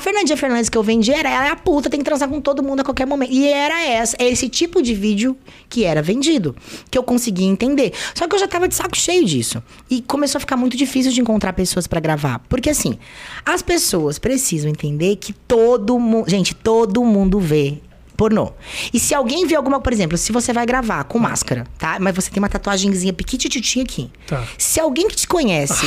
[0.00, 2.62] Fernandinha Fernandes que eu vendi era ela é a puta, tem que transar com todo
[2.62, 3.32] mundo a qualquer momento.
[3.32, 5.36] E era essa, esse tipo de vídeo
[5.68, 6.56] que era vendido,
[6.90, 7.92] que eu conseguia entender.
[8.14, 9.62] Só que eu já tava de saco cheio disso.
[9.88, 12.40] E começou a ficar muito difícil de encontrar pessoas pra gravar.
[12.48, 12.98] Porque assim,
[13.44, 16.28] as pessoas precisam entender que todo mundo.
[16.28, 17.78] Gente, todo mundo vê
[18.16, 18.52] pornô.
[18.92, 21.96] E se alguém vê alguma, por exemplo, se você vai gravar com máscara, tá?
[21.98, 24.10] Mas você tem uma tatuagemzinha piquitititinha aqui.
[24.26, 24.46] Tá.
[24.58, 25.86] Se alguém que te conhece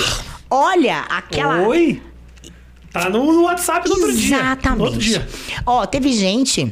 [0.50, 1.68] olha aquela.
[1.68, 2.02] Oi?
[2.94, 4.38] Tá no, no WhatsApp do outro dia.
[4.38, 4.78] Exatamente.
[4.78, 5.28] No outro dia.
[5.66, 6.72] Ó, teve gente.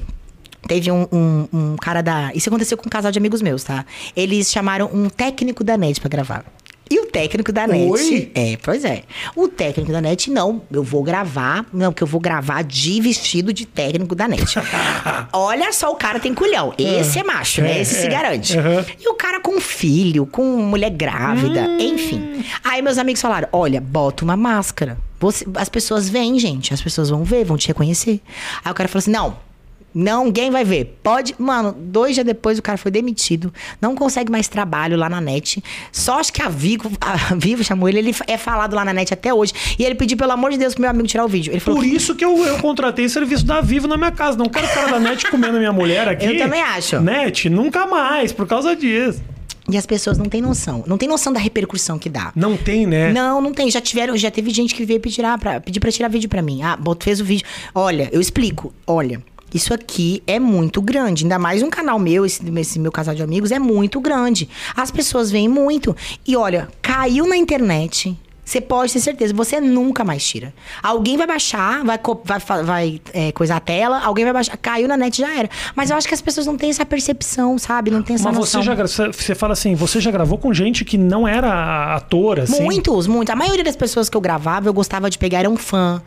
[0.67, 2.31] Teve um, um, um cara da.
[2.35, 3.83] Isso aconteceu com um casal de amigos meus, tá?
[4.15, 6.45] Eles chamaram um técnico da net pra gravar.
[6.89, 7.89] E o técnico da net.
[7.89, 8.31] Oi?
[8.35, 9.03] É, pois é.
[9.35, 10.61] O técnico da net, não.
[10.69, 11.65] Eu vou gravar.
[11.73, 14.55] Não, porque eu vou gravar de vestido de técnico da net.
[15.33, 16.73] Olha só, o cara tem culhão.
[16.77, 17.77] Esse é macho, né?
[17.77, 18.09] É, Esse se é.
[18.09, 18.55] garante.
[18.99, 21.77] E o cara com filho, com mulher grávida, Hum.
[21.79, 22.45] enfim.
[22.63, 24.97] Aí meus amigos falaram: olha, bota uma máscara.
[25.21, 26.73] Você- as pessoas vêm, gente.
[26.73, 28.19] As pessoas vão ver, vão te reconhecer.
[28.65, 29.37] Aí o cara falou assim: não.
[29.93, 30.97] Não, ninguém vai ver.
[31.03, 31.35] Pode.
[31.37, 33.53] Mano, dois dias depois o cara foi demitido.
[33.81, 35.61] Não consegue mais trabalho lá na net.
[35.91, 37.99] Só acho que a Vivo, a Vivo chamou ele.
[37.99, 39.51] Ele é falado lá na net até hoje.
[39.77, 41.51] E ele pediu, pelo amor de Deus, pro meu amigo tirar o vídeo.
[41.51, 41.81] Ele falou.
[41.81, 44.37] Por isso que eu, eu contratei serviço da Vivo na minha casa.
[44.37, 46.25] Não quero o cara da net comendo a minha mulher aqui.
[46.25, 47.01] Eu também acho.
[47.01, 49.21] Net, nunca mais, por causa disso.
[49.71, 50.83] E as pessoas não têm noção.
[50.85, 52.31] Não tem noção da repercussão que dá.
[52.35, 53.11] Não tem, né?
[53.13, 53.71] Não, não tem.
[53.71, 56.61] Já tiveram, já teve gente que veio pedir pra, pedir pra tirar vídeo pra mim.
[56.61, 57.45] Ah, bot- fez o vídeo.
[57.73, 58.73] Olha, eu explico.
[58.85, 59.21] Olha,
[59.53, 61.23] isso aqui é muito grande.
[61.23, 64.49] Ainda mais um canal meu, esse, esse meu casal de amigos, é muito grande.
[64.75, 65.95] As pessoas veem muito.
[66.27, 68.17] E olha, caiu na internet.
[68.51, 70.53] Você pode ter certeza, você nunca mais tira.
[70.83, 74.57] Alguém vai baixar, vai, vai, vai é, coisar a tela, alguém vai baixar.
[74.57, 75.49] Caiu na net já era.
[75.73, 77.89] Mas eu acho que as pessoas não têm essa percepção, sabe?
[77.89, 78.61] Não tem essa Mas noção.
[78.61, 78.65] você
[78.97, 82.61] já você fala assim, você já gravou com gente que não era ator, assim?
[82.61, 83.31] Muitos, muitos.
[83.31, 86.01] A maioria das pessoas que eu gravava, eu gostava de pegar, era um fã.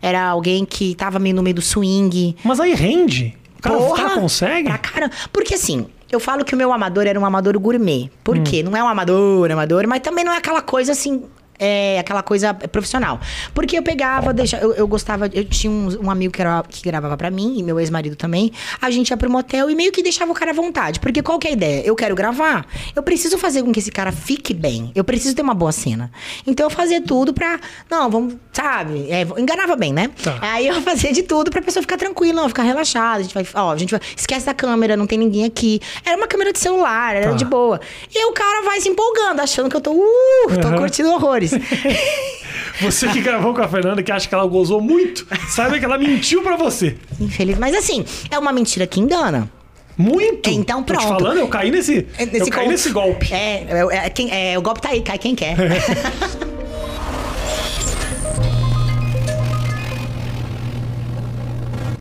[0.00, 2.34] Era alguém que tava meio no meio do swing.
[2.42, 3.36] Mas aí rende.
[3.58, 4.68] O cara, o cara consegue?
[4.70, 5.12] Pra caramba.
[5.30, 8.10] Porque assim, eu falo que o meu amador era um amador gourmet.
[8.24, 8.42] Por Hum.
[8.42, 8.62] quê?
[8.62, 11.24] Não é um amador, amador, mas também não é aquela coisa assim.
[11.62, 13.20] É aquela coisa profissional.
[13.52, 16.82] Porque eu pegava, deixa, eu, eu gostava, eu tinha um, um amigo que, era, que
[16.82, 18.50] gravava pra mim, e meu ex-marido também.
[18.80, 20.98] A gente ia pro motel e meio que deixava o cara à vontade.
[21.00, 21.82] Porque qual que é a ideia?
[21.84, 22.66] Eu quero gravar,
[22.96, 24.90] eu preciso fazer com que esse cara fique bem.
[24.94, 26.10] Eu preciso ter uma boa cena.
[26.46, 27.60] Então eu fazia tudo pra.
[27.90, 29.10] Não, vamos, sabe?
[29.10, 30.10] É, enganava bem, né?
[30.22, 30.38] Tá.
[30.40, 33.18] Aí eu fazia de tudo pra pessoa ficar tranquila, não, ficar relaxada.
[33.18, 35.80] A gente vai, ó, a gente vai, esquece da câmera, não tem ninguém aqui.
[36.06, 37.36] Era uma câmera de celular, era Tá.
[37.36, 37.80] de boa.
[38.14, 40.78] E o cara vai se empolgando, achando que eu tô, uh, tô Aham.
[40.78, 41.49] curtindo horrores.
[42.80, 45.98] Você que gravou com a Fernanda, que acha que ela gozou muito, saiba que ela
[45.98, 46.96] mentiu pra você.
[47.20, 47.58] Infeliz.
[47.58, 49.50] Mas assim, é uma mentira que engana.
[49.98, 50.48] Muito.
[50.48, 51.22] Então, Tô te pronto.
[51.22, 52.68] falando, eu caí nesse, eu caí golpe.
[52.68, 53.34] nesse golpe.
[53.34, 55.56] É, é, é, quem, é, o golpe tá aí, cai quem quer.